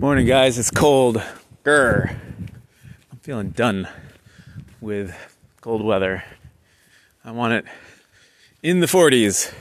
Morning, 0.00 0.24
guys. 0.24 0.56
It's 0.56 0.70
cold. 0.70 1.22
Grr. 1.62 2.08
I'm 2.08 3.18
feeling 3.20 3.50
done 3.50 3.86
with 4.80 5.14
cold 5.60 5.84
weather. 5.84 6.24
I 7.22 7.32
want 7.32 7.52
it 7.52 7.66
in 8.62 8.80
the 8.80 8.86
40s 8.86 9.52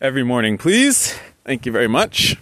every 0.00 0.24
morning, 0.24 0.58
please. 0.58 1.16
Thank 1.44 1.66
you 1.66 1.70
very 1.70 1.86
much. 1.86 2.36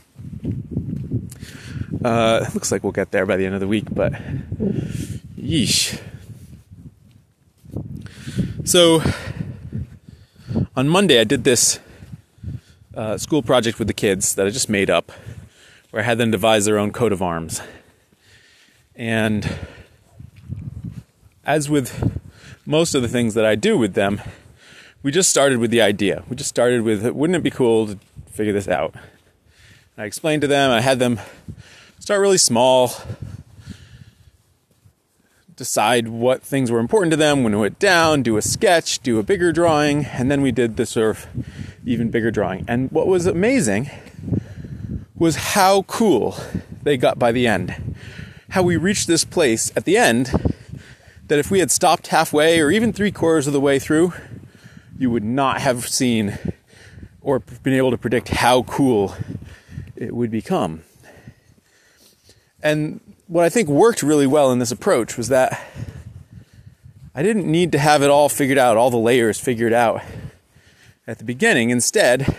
Uh, 2.03 2.46
looks 2.54 2.72
like 2.72 2.82
we'll 2.82 2.93
get 2.93 3.11
there 3.11 3.27
by 3.27 3.36
the 3.36 3.45
end 3.45 3.54
of 3.54 3.61
the 3.61 3.68
week, 3.68 3.95
but 3.95 4.14
yeesh. 5.36 6.00
So, 8.64 9.02
on 10.74 10.88
Monday, 10.88 11.20
I 11.20 11.24
did 11.24 11.45
this 11.45 11.79
uh, 12.95 13.18
school 13.18 13.42
project 13.42 13.79
with 13.79 13.88
the 13.88 13.92
kids 13.95 14.34
that 14.36 14.46
I 14.46 14.48
just 14.48 14.70
made 14.70 14.88
up 14.88 15.12
where 15.95 16.02
I 16.02 16.06
had 16.06 16.18
them 16.18 16.32
devise 16.32 16.64
their 16.64 16.76
own 16.76 16.90
coat 16.90 17.12
of 17.12 17.22
arms. 17.22 17.62
And 18.96 19.48
as 21.44 21.71
with 21.71 22.21
most 22.66 22.96
of 22.96 23.02
the 23.02 23.07
things 23.07 23.35
that 23.35 23.46
I 23.46 23.54
do 23.54 23.79
with 23.79 23.94
them, 23.94 24.21
we 25.04 25.12
just 25.12 25.30
started 25.30 25.58
with 25.58 25.71
the 25.71 25.80
idea. 25.80 26.25
We 26.29 26.35
just 26.35 26.49
started 26.49 26.82
with, 26.82 27.07
wouldn't 27.07 27.36
it 27.36 27.44
be 27.44 27.50
cool 27.50 27.86
to 27.86 27.99
figure 28.26 28.52
this 28.52 28.66
out? 28.66 28.94
And 28.94 30.02
I 30.02 30.04
explained 30.07 30.43
to 30.43 30.49
them, 30.49 30.72
I 30.72 30.80
had 30.80 30.99
them 30.99 31.21
start 32.00 32.20
really 32.20 32.38
small, 32.38 32.91
decide 35.55 36.08
what 36.08 36.42
things 36.42 36.72
were 36.72 36.80
important 36.80 37.12
to 37.12 37.16
them, 37.16 37.44
when 37.44 37.55
it 37.55 37.78
down, 37.78 38.24
do 38.24 38.36
a 38.36 38.42
sketch, 38.42 38.98
do 38.98 39.20
a 39.20 39.22
bigger 39.22 39.52
drawing, 39.52 40.06
and 40.06 40.28
then 40.28 40.42
we 40.42 40.50
did 40.50 40.77
the 40.77 40.86
sort 40.86 41.11
of 41.11 41.27
even 41.86 42.11
bigger 42.11 42.33
drawing. 42.33 42.64
And 42.66 42.91
what 42.91 43.06
was 43.06 43.27
amazing 43.27 43.91
was 45.17 45.36
how 45.36 45.83
cool 45.83 46.36
they 46.83 46.97
got 46.97 47.19
by 47.19 47.33
the 47.33 47.47
end. 47.47 47.97
How 48.50 48.62
we 48.62 48.77
reached 48.77 49.06
this 49.06 49.25
place 49.25 49.72
at 49.77 49.84
the 49.84 49.97
end 49.97 50.33
that 51.28 51.38
if 51.38 51.50
we 51.50 51.61
had 51.61 51.70
stopped 51.70 52.08
halfway 52.08 52.61
or 52.61 52.70
even 52.70 52.92
three 52.92 53.11
quarters 53.11 53.47
of 53.47 53.53
the 53.53 53.61
way 53.61 53.78
through, 53.78 54.12
you 54.98 55.11
would 55.11 55.25
not 55.25 55.61
have 55.61 55.88
seen 55.88 56.38
or 57.20 57.38
been 57.38 57.72
able 57.72 57.91
to 57.91 57.98
predict 57.98 58.28
how 58.28 58.62
cool 58.64 59.14
it 59.97 60.14
would 60.14 60.30
become. 60.30 60.83
And 62.62 63.00
what 63.27 63.44
I 63.44 63.48
think 63.48 63.69
worked 63.69 64.03
really 64.03 64.27
well 64.27 64.53
in 64.53 64.58
this 64.58 64.70
approach 64.70 65.16
was 65.16 65.28
that 65.28 65.60
I 67.14 67.22
didn't 67.22 67.50
need 67.50 67.72
to 67.72 67.78
have 67.78 68.03
it 68.03 68.10
all 68.10 68.28
figured 68.28 68.58
out, 68.58 68.77
all 68.77 68.91
the 68.91 68.97
layers 68.97 69.38
figured 69.38 69.72
out 69.72 70.03
at 71.06 71.19
the 71.19 71.25
beginning. 71.25 71.70
Instead, 71.70 72.34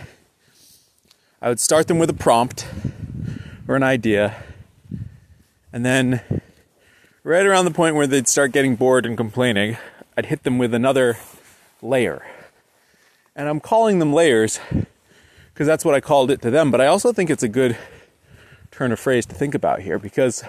I 1.42 1.50
would 1.50 1.60
start 1.60 1.86
them 1.86 1.98
with 1.98 2.08
a 2.08 2.14
prompt 2.14 2.66
or 3.68 3.76
an 3.76 3.82
idea, 3.82 4.42
and 5.70 5.84
then 5.84 6.22
right 7.24 7.44
around 7.44 7.66
the 7.66 7.70
point 7.72 7.94
where 7.94 8.06
they'd 8.06 8.26
start 8.26 8.52
getting 8.52 8.74
bored 8.74 9.04
and 9.04 9.18
complaining, 9.18 9.76
I'd 10.16 10.26
hit 10.26 10.44
them 10.44 10.56
with 10.56 10.72
another 10.72 11.18
layer. 11.82 12.24
And 13.34 13.48
I'm 13.48 13.60
calling 13.60 13.98
them 13.98 14.14
layers 14.14 14.58
because 15.52 15.66
that's 15.66 15.84
what 15.84 15.94
I 15.94 16.00
called 16.00 16.30
it 16.30 16.40
to 16.40 16.50
them, 16.50 16.70
but 16.70 16.80
I 16.80 16.86
also 16.86 17.12
think 17.12 17.28
it's 17.28 17.42
a 17.42 17.48
good 17.48 17.76
turn 18.70 18.90
of 18.90 18.98
phrase 18.98 19.26
to 19.26 19.34
think 19.34 19.54
about 19.54 19.82
here 19.82 19.98
because 19.98 20.42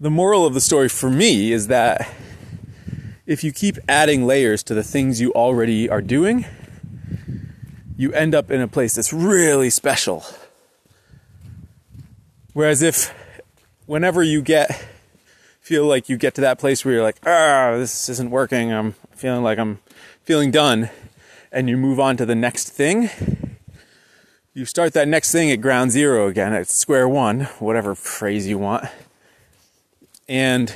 the 0.00 0.10
moral 0.10 0.46
of 0.46 0.54
the 0.54 0.60
story 0.62 0.88
for 0.88 1.10
me 1.10 1.52
is 1.52 1.66
that 1.66 2.10
if 3.26 3.44
you 3.44 3.52
keep 3.52 3.76
adding 3.86 4.26
layers 4.26 4.62
to 4.62 4.74
the 4.74 4.82
things 4.82 5.20
you 5.20 5.32
already 5.32 5.86
are 5.90 6.00
doing, 6.00 6.46
you 7.96 8.12
end 8.12 8.34
up 8.34 8.50
in 8.50 8.60
a 8.60 8.68
place 8.68 8.94
that's 8.94 9.12
really 9.12 9.70
special. 9.70 10.24
Whereas 12.52 12.82
if 12.82 13.14
whenever 13.86 14.22
you 14.22 14.42
get 14.42 14.86
feel 15.60 15.86
like 15.86 16.08
you 16.08 16.16
get 16.16 16.34
to 16.34 16.40
that 16.40 16.58
place 16.58 16.84
where 16.84 16.94
you're 16.94 17.02
like, 17.02 17.18
ah, 17.24 17.76
this 17.76 18.08
isn't 18.08 18.30
working, 18.30 18.72
I'm 18.72 18.94
feeling 19.14 19.44
like 19.44 19.58
I'm 19.58 19.78
feeling 20.24 20.50
done, 20.50 20.90
and 21.52 21.68
you 21.68 21.76
move 21.76 22.00
on 22.00 22.16
to 22.16 22.26
the 22.26 22.34
next 22.34 22.70
thing, 22.70 23.08
you 24.54 24.64
start 24.64 24.92
that 24.94 25.06
next 25.06 25.30
thing 25.30 25.50
at 25.50 25.60
ground 25.60 25.92
zero 25.92 26.26
again, 26.26 26.52
at 26.52 26.68
square 26.68 27.08
one, 27.08 27.42
whatever 27.58 27.94
phrase 27.94 28.46
you 28.46 28.58
want. 28.58 28.86
And 30.28 30.74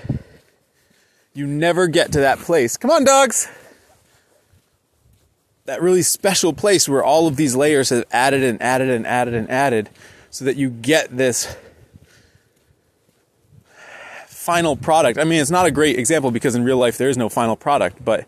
you 1.34 1.46
never 1.46 1.88
get 1.88 2.12
to 2.12 2.20
that 2.20 2.38
place. 2.38 2.76
Come 2.76 2.91
on, 2.91 3.04
dogs! 3.04 3.48
That 5.66 5.82
really 5.82 6.03
special 6.03 6.53
place 6.53 6.88
where 6.88 7.04
all 7.04 7.27
of 7.27 7.37
these 7.37 7.54
layers 7.54 7.91
have 7.91 8.04
added 8.10 8.43
and 8.43 8.60
added 8.62 8.88
and 8.88 9.06
added 9.06 9.34
and 9.34 9.50
added 9.50 9.91
so 10.31 10.44
that 10.44 10.56
you 10.56 10.71
get 10.71 11.16
this 11.16 11.56
final 14.27 14.77
product. 14.77 15.19
I 15.19 15.25
mean, 15.25 15.41
it's 15.41 15.50
not 15.50 15.66
a 15.66 15.72
great 15.72 15.99
example 15.99 16.31
because 16.31 16.54
in 16.54 16.62
real 16.62 16.78
life 16.78 16.99
there 16.99 17.09
is 17.09 17.16
no 17.16 17.28
final 17.28 17.56
product, 17.56 18.04
but 18.04 18.27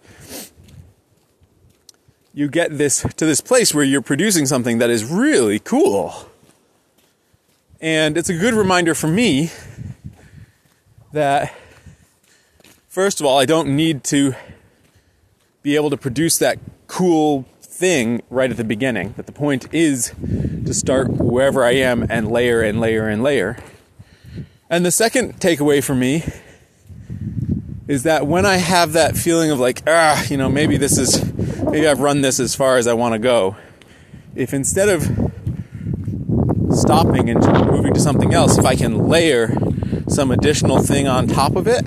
you 2.34 2.49
get 2.49 2.76
this 2.76 3.03
to 3.03 3.25
this 3.25 3.41
place 3.41 3.72
where 3.72 3.84
you're 3.84 4.03
producing 4.03 4.47
something 4.47 4.78
that 4.78 4.91
is 4.91 5.05
really 5.05 5.60
cool. 5.60 6.28
And 7.81 8.19
it's 8.19 8.28
a 8.28 8.34
good 8.37 8.55
reminder 8.55 8.94
for 8.94 9.06
me 9.06 9.50
that 11.12 11.55
first 12.88 13.20
of 13.20 13.26
all, 13.26 13.38
I 13.38 13.44
don't 13.44 13.76
need 13.76 14.03
to 14.05 14.34
be 15.62 15.76
able 15.76 15.91
to 15.91 15.97
produce 15.97 16.38
that 16.38 16.59
cool 16.88 17.47
thing 17.60 18.22
right 18.28 18.50
at 18.50 18.56
the 18.56 18.65
beginning. 18.65 19.15
That 19.16 19.26
the 19.26 19.32
point 19.32 19.72
is 19.72 20.12
to 20.66 20.75
start 20.75 21.09
wherever 21.09 21.65
I 21.65 21.72
am 21.72 22.06
and 22.10 22.31
layer 22.31 22.60
and 22.62 22.81
layer 22.81 23.09
and 23.09 23.22
layer. 23.22 23.56
And 24.69 24.84
the 24.84 24.91
second 24.91 25.38
takeaway 25.38 25.82
for 25.82 25.94
me 25.94 26.25
is 27.87 28.03
that 28.03 28.26
when 28.26 28.44
I 28.44 28.56
have 28.56 28.93
that 28.94 29.16
feeling 29.16 29.50
of 29.50 29.60
like, 29.60 29.82
ah, 29.87 30.22
you 30.28 30.37
know, 30.37 30.49
maybe 30.49 30.76
this 30.76 30.99
is, 30.99 31.32
maybe 31.62 31.87
I've 31.87 32.00
run 32.00 32.21
this 32.21 32.41
as 32.41 32.54
far 32.54 32.76
as 32.76 32.87
I 32.87 32.94
want 32.94 33.15
to 33.15 33.19
go, 33.19 33.56
if 34.34 34.53
instead 34.53 34.88
of 34.88 35.03
stopping 36.70 37.31
and 37.31 37.41
moving 37.70 37.94
to 37.94 38.00
something 38.00 38.34
else, 38.34 38.59
if 38.59 38.66
I 38.66 38.75
can 38.75 39.09
layer 39.09 39.56
some 40.09 40.31
additional 40.31 40.82
thing 40.82 41.09
on 41.09 41.28
top 41.28 41.56
of 41.56 41.66
it, 41.66 41.84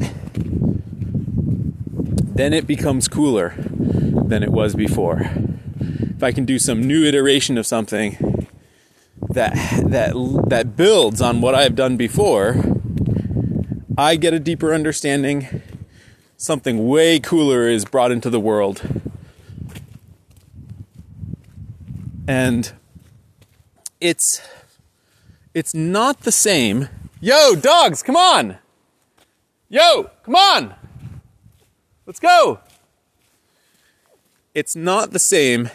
then 2.36 2.54
it 2.54 2.66
becomes 2.66 3.08
cooler 3.08 3.54
than 4.32 4.44
it 4.44 4.52
was 4.52 4.74
before. 4.74 5.30
If 5.80 6.24
I 6.24 6.32
can 6.32 6.46
do 6.46 6.58
some 6.58 6.82
new 6.82 7.04
iteration 7.04 7.58
of 7.58 7.68
something 7.68 8.48
that 9.30 9.54
that 9.86 10.14
that 10.48 10.78
builds 10.78 11.22
on 11.22 11.42
what 11.42 11.54
I've 11.54 11.76
done 11.76 11.98
before, 11.98 12.56
I 13.98 14.16
get 14.16 14.34
a 14.34 14.40
deeper 14.40 14.74
understanding. 14.74 15.62
Something 16.38 16.88
way 16.88 17.20
cooler 17.20 17.68
is 17.68 17.84
brought 17.84 18.12
into 18.12 18.30
the 18.30 18.40
world. 18.40 18.82
And 22.26 22.72
it's 24.00 24.42
it's 25.54 25.74
not 25.74 26.22
the 26.22 26.32
same. 26.32 26.88
Yo, 27.20 27.56
dogs, 27.56 28.02
come 28.02 28.16
on. 28.16 28.58
Yo, 29.68 30.10
come 30.24 30.36
on. 30.36 30.76
Let's 32.06 32.22
go 32.22 32.62
it's 34.54 34.76
not 34.76 35.12
the 35.12 35.20
same 35.20 35.70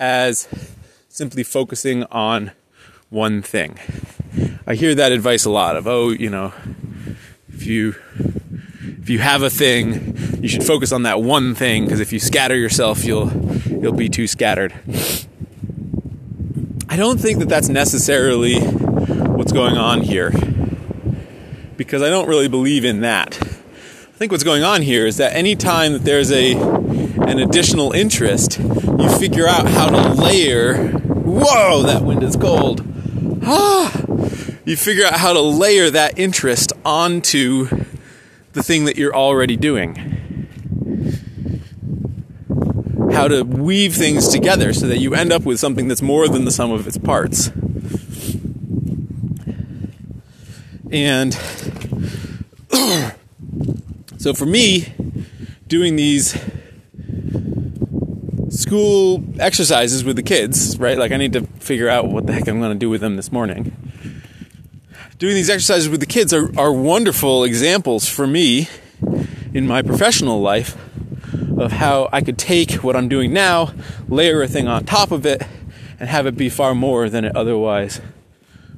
as 0.00 0.48
simply 1.08 1.42
focusing 1.42 2.04
on 2.04 2.52
one 3.10 3.42
thing. 3.42 3.78
I 4.66 4.74
hear 4.74 4.94
that 4.94 5.12
advice 5.12 5.44
a 5.44 5.50
lot 5.50 5.76
of, 5.76 5.86
oh, 5.86 6.10
you 6.10 6.30
know, 6.30 6.52
if 7.48 7.66
you 7.66 7.94
if 8.82 9.10
you 9.10 9.18
have 9.18 9.42
a 9.42 9.50
thing, 9.50 10.16
you 10.42 10.48
should 10.48 10.64
focus 10.64 10.92
on 10.92 11.02
that 11.02 11.22
one 11.22 11.54
thing 11.54 11.84
because 11.84 12.00
if 12.00 12.12
you 12.12 12.20
scatter 12.20 12.56
yourself, 12.56 13.04
you'll 13.04 13.32
you'll 13.66 13.92
be 13.92 14.08
too 14.08 14.26
scattered. 14.26 14.72
I 16.88 16.96
don't 16.96 17.18
think 17.18 17.38
that 17.40 17.48
that's 17.48 17.68
necessarily 17.68 18.60
what's 18.60 19.52
going 19.52 19.76
on 19.76 20.02
here 20.02 20.30
because 21.76 22.02
I 22.02 22.08
don't 22.08 22.28
really 22.28 22.48
believe 22.48 22.84
in 22.84 23.00
that. 23.00 23.38
I 23.40 24.18
think 24.18 24.32
what's 24.32 24.44
going 24.44 24.64
on 24.64 24.82
here 24.82 25.06
is 25.06 25.18
that 25.18 25.34
anytime 25.34 25.92
that 25.92 26.04
there's 26.04 26.32
a 26.32 26.54
an 27.28 27.38
additional 27.38 27.92
interest, 27.92 28.58
you 28.58 29.08
figure 29.18 29.46
out 29.46 29.66
how 29.68 29.90
to 29.90 30.14
layer. 30.20 30.88
Whoa, 30.88 31.82
that 31.82 32.02
wind 32.02 32.22
is 32.22 32.36
cold. 32.36 32.82
Ah, 33.44 34.02
you 34.64 34.76
figure 34.76 35.04
out 35.04 35.14
how 35.14 35.32
to 35.34 35.40
layer 35.40 35.90
that 35.90 36.18
interest 36.18 36.72
onto 36.84 37.68
the 38.52 38.62
thing 38.62 38.86
that 38.86 38.96
you're 38.96 39.14
already 39.14 39.56
doing. 39.56 39.94
How 43.12 43.28
to 43.28 43.42
weave 43.42 43.94
things 43.94 44.28
together 44.28 44.72
so 44.72 44.86
that 44.86 44.98
you 44.98 45.14
end 45.14 45.32
up 45.32 45.42
with 45.42 45.58
something 45.58 45.88
that's 45.88 46.02
more 46.02 46.28
than 46.28 46.44
the 46.44 46.50
sum 46.50 46.70
of 46.70 46.86
its 46.86 46.98
parts. 46.98 47.50
And 50.90 51.34
so 54.18 54.32
for 54.32 54.46
me, 54.46 54.94
doing 55.66 55.96
these 55.96 56.38
school 58.68 59.24
exercises 59.40 60.04
with 60.04 60.16
the 60.16 60.22
kids, 60.22 60.78
right? 60.78 60.98
Like 60.98 61.10
I 61.10 61.16
need 61.16 61.32
to 61.32 61.46
figure 61.58 61.88
out 61.88 62.08
what 62.08 62.26
the 62.26 62.34
heck 62.34 62.46
I'm 62.48 62.60
going 62.60 62.74
to 62.74 62.78
do 62.78 62.90
with 62.90 63.00
them 63.00 63.16
this 63.16 63.32
morning. 63.32 63.74
doing 65.16 65.34
these 65.34 65.48
exercises 65.48 65.88
with 65.88 66.00
the 66.00 66.06
kids 66.06 66.34
are, 66.34 66.50
are 66.60 66.70
wonderful 66.70 67.44
examples 67.44 68.06
for 68.06 68.26
me 68.26 68.68
in 69.54 69.66
my 69.66 69.80
professional 69.80 70.42
life 70.42 70.76
of 71.58 71.72
how 71.72 72.10
I 72.12 72.20
could 72.20 72.36
take 72.36 72.84
what 72.84 72.94
I'm 72.94 73.08
doing 73.08 73.32
now, 73.32 73.72
layer 74.06 74.42
a 74.42 74.46
thing 74.46 74.68
on 74.68 74.84
top 74.84 75.12
of 75.12 75.24
it, 75.24 75.42
and 75.98 76.10
have 76.10 76.26
it 76.26 76.36
be 76.36 76.50
far 76.50 76.74
more 76.74 77.08
than 77.08 77.24
it 77.24 77.34
otherwise 77.34 78.02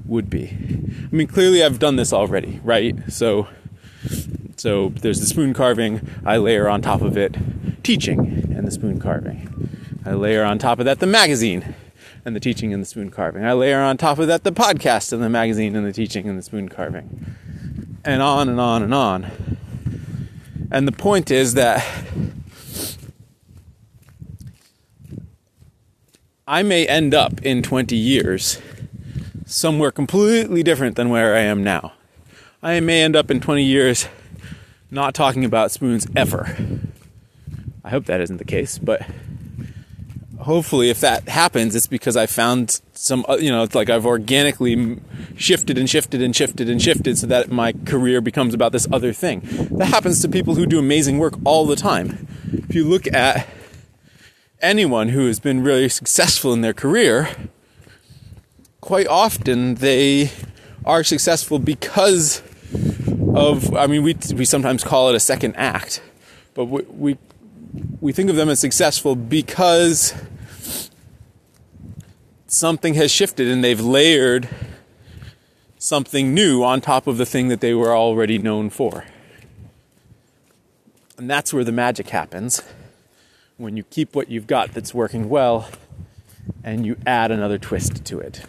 would 0.05 0.31
be. 0.31 0.51
I 0.51 1.09
mean, 1.11 1.27
clearly 1.27 1.65
I've 1.65 1.81
done 1.81 1.97
this 1.97 2.13
already, 2.13 2.61
right? 2.63 2.97
So, 3.13 3.49
so 4.57 4.91
there's 4.91 5.19
the 5.19 5.27
spoon 5.27 5.53
carving. 5.53 6.09
I 6.25 6.37
layer 6.37 6.69
on 6.69 6.81
top 6.81 7.03
of 7.03 7.17
it 7.17 7.37
teaching 7.83 8.55
and 8.55 8.65
the 8.65 8.71
spoon 8.71 9.01
carving. 9.01 9.70
I 10.05 10.13
layer 10.13 10.45
on 10.45 10.59
top 10.59 10.79
of 10.79 10.85
that 10.87 10.99
the 10.99 11.07
magazine 11.07 11.75
and 12.25 12.35
the 12.35 12.41
teaching 12.41 12.73
and 12.73 12.83
the 12.83 12.87
spoon 12.87 13.11
carving. 13.11 13.45
I 13.45 13.53
layer 13.53 13.81
on 13.81 13.97
top 13.97 14.19
of 14.19 14.27
that 14.29 14.45
the 14.45 14.53
podcast 14.53 15.13
and 15.13 15.23
the 15.23 15.29
magazine 15.29 15.77
and 15.77 15.87
the 15.87 15.93
teaching 15.93 16.29
and 16.29 16.39
the 16.39 16.43
spoon 16.43 16.69
carving. 16.69 17.37
And 18.05 18.23
on 18.23 18.49
and 18.49 18.59
on 18.59 18.83
and 18.83 18.95
on. 18.95 19.59
And 20.71 20.89
the 20.89 20.93
point 20.93 21.31
is 21.31 21.55
that 21.55 21.85
I 26.47 26.63
may 26.63 26.87
end 26.87 27.15
up 27.15 27.43
in 27.43 27.63
20 27.63 27.97
years 27.97 28.61
somewhere 29.47 29.91
completely 29.91 30.63
different 30.63 30.97
than 30.97 31.09
where 31.09 31.35
I 31.35 31.41
am 31.41 31.63
now. 31.63 31.93
I 32.63 32.81
may 32.81 33.03
end 33.03 33.17
up 33.17 33.31
in 33.31 33.41
20 33.41 33.63
years 33.63 34.09
not 34.91 35.15
talking 35.15 35.45
about 35.45 35.71
spoons 35.71 36.07
ever. 36.17 36.57
I 37.85 37.91
hope 37.91 38.07
that 38.07 38.21
isn't 38.21 38.39
the 38.39 38.45
case, 38.45 38.79
but 38.79 39.03
hopefully, 40.41 40.91
if 40.91 41.01
that 41.01 41.29
happens, 41.29 41.75
it's 41.75 41.87
because 41.87 42.17
I 42.17 42.27
found 42.27 42.81
some, 42.95 43.25
uh, 43.29 43.37
you 43.37 43.51
know, 43.51 43.63
it's 43.63 43.75
like 43.75 43.91
I've 43.91 44.07
organically 44.07 44.99
shifted 45.37 45.79
and 45.79 45.89
shifted 45.89 46.23
and 46.23 46.35
shifted 46.35 46.69
and 46.69 46.81
shifted 46.81 47.19
so 47.19 47.27
that 47.27 47.51
my 47.51 47.73
career 47.73 48.21
becomes 48.21 48.55
about 48.55 48.73
this 48.73 48.87
other 48.93 49.13
thing. 49.13 49.41
That 49.71 49.87
happens 49.87 50.21
to 50.23 50.29
people 50.29 50.55
who 50.55 50.67
do 50.67 50.79
amazing 50.79 51.19
work 51.19 51.35
all 51.45 51.67
the 51.67 51.77
time. 51.77 52.27
If 52.53 52.75
you 52.75 52.85
look 52.85 53.07
at 53.13 53.49
anyone 54.61 55.11
who 55.11 55.27
has 55.27 55.41
been 55.41 55.63
really 55.63 55.89
successful 55.89 56.53
in 56.53 56.61
their 56.61 56.75
career, 56.75 57.29
quite 58.81 59.07
often 59.07 59.77
they 59.77 60.31
are 60.85 61.05
successful 61.05 61.59
because 61.59 62.43
of, 63.35 63.75
I 63.75 63.87
mean, 63.87 64.03
we, 64.03 64.17
we 64.35 64.45
sometimes 64.45 64.85
call 64.85 65.09
it 65.09 65.15
a 65.15 65.21
second 65.21 65.55
act, 65.57 66.03
but 66.55 66.67
we, 66.67 66.83
we, 66.83 67.19
we 68.01 68.13
think 68.13 68.31
of 68.31 68.37
them 68.37 68.49
as 68.49 68.61
successful 68.61 69.15
because 69.15 70.15
something 72.47 72.95
has 72.95 73.11
shifted 73.11 73.49
and 73.49 73.63
they've 73.63 73.81
layered 73.81 74.49
something 75.79 76.35
new 76.35 76.63
on 76.63 76.81
top 76.81 77.07
of 77.07 77.17
the 77.17 77.27
thing 77.27 77.49
that 77.49 77.61
they 77.61 77.75
were 77.75 77.95
already 77.97 78.39
known 78.39 78.71
for. 78.71 79.05
And 81.17 81.29
that's 81.29 81.53
where 81.53 81.65
the 81.65 81.73
magic 81.73 82.09
happens 82.09 82.63
when 83.57 83.77
you 83.77 83.85
keep 83.85 84.17
what 84.17 84.31
you've 84.31 84.47
got 84.47 84.73
that's 84.73 84.95
working 84.95 85.29
well 85.29 85.69
and 86.65 86.87
you 86.87 86.97
add 87.07 87.31
another 87.31 87.59
twist 87.59 88.05
to 88.07 88.19
it. 88.19 88.43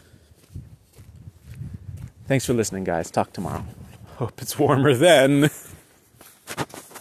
Thanks 2.28 2.46
for 2.46 2.54
listening, 2.54 2.86
guys. 2.86 3.12
Talk 3.12 3.34
tomorrow. 3.34 3.66
Hope 4.16 4.42
it's 4.42 4.58
warmer 4.58 4.94
then. 4.94 5.50